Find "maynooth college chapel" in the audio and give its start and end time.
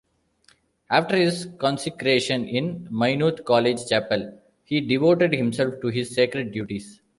2.89-4.35